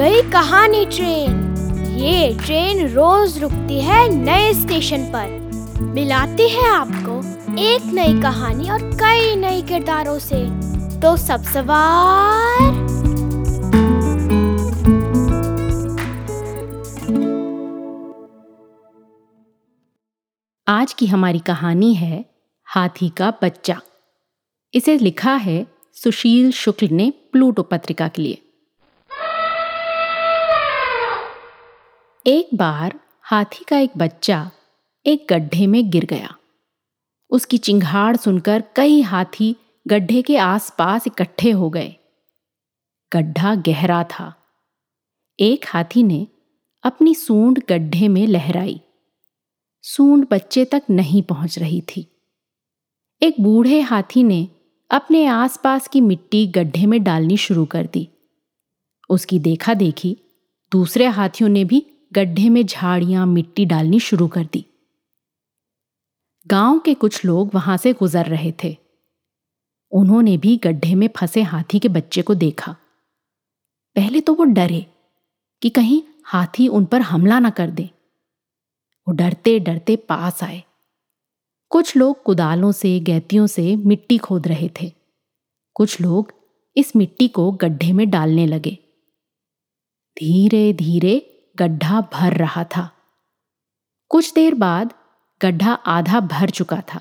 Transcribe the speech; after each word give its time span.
कहानी 0.00 0.86
ट्रेन। 0.86 1.56
ये 1.98 2.38
ट्रेन 2.44 2.88
रोज 2.88 3.38
रुकती 3.38 3.80
है 3.80 4.08
नए 4.08 4.54
स्टेशन 4.54 5.04
पर। 5.04 5.50
मिलाती 5.82 6.48
है 6.48 6.68
आपको 6.68 7.18
एक 7.60 7.82
नई 7.84 8.22
कहानी 8.22 8.70
और 8.70 8.78
कई 8.82 9.36
नए 9.36 9.62
किरदारों 9.62 10.18
से। 10.18 10.46
तो 11.00 11.16
सब 11.16 11.42
सवार। 11.42 12.62
आज 20.68 20.92
की 20.92 21.06
हमारी 21.06 21.38
कहानी 21.38 21.94
है 21.94 22.24
हाथी 22.64 23.08
का 23.08 23.32
बच्चा। 23.42 23.80
इसे 24.74 24.98
लिखा 24.98 25.34
है 25.34 25.66
सुशील 25.94 26.52
शुक्ल 26.52 26.88
ने 26.92 27.12
प्लूटो 27.32 27.62
पत्रिका 27.62 28.08
के 28.08 28.22
लिए। 28.22 28.42
एक 32.28 32.48
बार 32.54 33.00
हाथी 33.22 33.64
का 33.64 33.78
एक 33.78 33.90
बच्चा 33.96 34.50
एक 35.06 35.26
गड्ढे 35.30 35.66
में 35.66 35.90
गिर 35.90 36.04
गया। 36.04 36.36
उसकी 37.30 37.58
चिंगाड़ 37.58 38.16
सुनकर 38.16 38.64
कई 38.76 39.00
हाथी 39.00 39.56
गड्ढे 39.88 40.22
के 40.22 40.36
आसपास 40.36 41.06
इकट्ठे 41.06 41.50
हो 41.50 41.70
गए। 41.70 41.96
गड्ढा 43.12 43.54
गहरा 43.54 44.04
था। 44.04 44.34
एक 45.40 45.64
हाथी 45.68 46.02
ने 46.02 46.26
अपनी 46.82 47.14
सूंड 47.14 47.62
गड्ढे 47.68 48.08
में 48.08 48.26
लहराई। 48.26 48.80
सूंड 49.82 50.26
बच्चे 50.30 50.64
तक 50.64 50.82
नहीं 50.90 51.22
पहुँच 51.22 51.58
रही 51.58 51.80
थी। 51.80 52.06
एक 53.22 53.40
बूढ़े 53.40 53.80
हाथी 53.80 54.22
ने 54.22 54.48
अपने 54.90 55.26
आसपास 55.26 55.88
की 55.88 56.00
मिट्टी 56.00 56.46
गड्ढे 56.46 56.86
में 56.86 57.04
डालनी 57.04 57.36
शुरू 57.36 57.64
कर 57.64 57.86
दी। 57.86 58.08
उसकी 59.10 59.38
देखा 59.38 59.74
देखी 59.74 60.16
दूसरे 60.72 61.06
हाथियों 61.06 61.50
ने 61.50 61.64
भी 61.64 61.94
गड्ढे 62.12 62.48
में 62.48 62.66
झाड़ियाँ, 62.66 63.26
मिट्टी 63.26 63.64
डालनी 63.64 64.00
शुरू 64.00 64.28
कर 64.28 64.44
दी। 64.44 64.64
गाँव 66.46 66.78
के 66.78 66.94
कुछ 66.94 67.24
लोग 67.24 67.54
वहाँ 67.54 67.76
से 67.76 67.92
गुजर 67.92 68.26
रहे 68.26 68.52
थे। 68.64 68.76
उन्होंने 69.90 70.36
भी 70.36 70.56
गड्ढे 70.56 70.94
में 70.94 71.08
फंसे 71.16 71.42
हाथी 71.42 71.78
के 71.78 71.88
बच्चे 71.88 72.22
को 72.22 72.34
देखा। 72.34 72.76
पहले 73.96 74.20
तो 74.20 74.34
वो 74.34 74.44
डरे 74.44 74.86
कि 75.62 75.70
कहीं 75.70 76.02
हाथी 76.24 76.68
उन 76.68 76.84
पर 76.84 77.00
हमला 77.00 77.38
ना 77.38 77.50
कर 77.50 77.70
दे। 77.70 77.90
वो 79.08 79.14
डरते 79.14 79.58
डरते 79.58 79.96
पास 79.96 80.42
आए। 80.42 80.62
कुछ 81.68 81.96
लोग 81.96 82.22
कुदालों 82.22 82.72
से, 82.72 83.00
गैतियों 83.00 83.46
से 83.46 83.76
मिट्टी 83.76 84.18
खोद 84.18 84.48
रहे 84.48 84.70
थे। 84.80 84.92
कुछ 85.74 86.00
लोग 86.00 86.32
इस 86.76 86.96
मिट्टी 86.96 87.28
को 87.28 87.52
गड्ढे 87.52 87.92
में 87.92 88.10
डालने 88.10 88.46
लगे। 88.46 88.78
धीरे 90.18 90.72
धीरे 90.72 91.27
गड्ढा 91.58 92.00
भर 92.00 92.36
रहा 92.36 92.64
था। 92.64 92.90
कुछ 94.08 94.34
देर 94.34 94.54
बाद 94.54 94.94
गड्ढा 95.42 95.72
आधा 95.72 96.20
भर 96.20 96.50
चुका 96.50 96.82
था। 96.94 97.00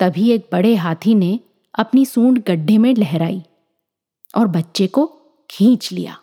तभी 0.00 0.30
एक 0.30 0.48
बड़े 0.52 0.74
हाथी 0.74 1.14
ने 1.14 1.40
अपनी 1.78 2.06
सूंड 2.06 2.44
गड्ढे 2.44 2.78
में 2.78 2.94
लहराई 2.94 3.42
और 4.36 4.46
बच्चे 4.46 4.86
को 4.86 5.06
खींच 5.50 5.92
लिया। 5.92 6.20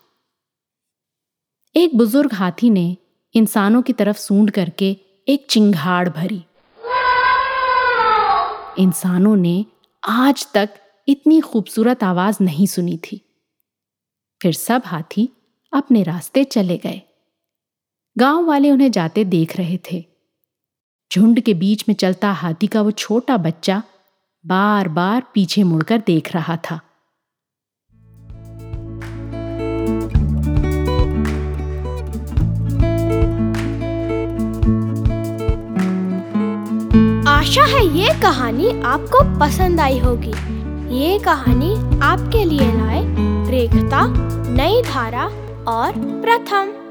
एक 1.76 1.96
बुज़ुर्ग 1.96 2.32
हाथी 2.32 2.70
ने 2.70 2.96
इंसानों 3.34 3.82
की 3.82 3.92
तरफ़ 3.92 4.16
सूंड 4.16 4.50
करके 4.50 4.96
एक 5.28 5.46
चिंगाड़ 5.50 6.08
भरी। 6.08 6.44
इंसानों 8.78 9.36
ने 9.36 9.66
आज 10.08 10.52
तक 10.54 10.70
इतनी 11.08 11.40
खूबसूरत 11.40 12.04
आवाज़ 12.04 12.36
नहीं 12.40 12.66
सुनी 12.66 12.98
थी। 12.98 13.20
फिर 14.42 14.52
सब 14.52 14.82
हाथी 14.86 15.28
अपने 15.72 16.02
रास्ते 16.02 16.44
चले 16.44 16.76
गए। 16.76 17.02
गाँव 18.18 18.46
वाले 18.46 18.70
उन्हें 18.70 18.90
जाते 18.90 19.24
देख 19.24 19.56
रहे 19.56 19.78
थे। 19.92 20.04
झुंड 21.12 21.40
के 21.40 21.54
बीच 21.54 21.84
में 21.88 21.94
चलता 21.94 22.32
हाथी 22.32 22.66
का 22.66 22.82
वो 22.82 22.90
छोटा 22.90 23.36
बच्चा 23.36 23.82
बार 24.46 24.88
बार 24.88 25.22
पीछे 25.34 25.62
मुड़कर 25.64 26.02
देख 26.06 26.34
रहा 26.34 26.56
था। 26.56 26.80
आशा 37.28 37.64
है 37.64 37.86
ये 37.98 38.22
कहानी 38.22 38.82
आपको 38.82 39.40
पसंद 39.40 39.80
आई 39.80 39.98
होगी। 39.98 40.32
ये 40.98 41.18
कहानी 41.18 41.74
आपके 42.00 42.44
लिए 42.44 42.72
लाए 42.72 43.02
रेखता, 43.50 44.06
नई 44.48 44.82
धारा 44.82 45.28
और 45.68 45.92
प्रथम। 45.96 46.85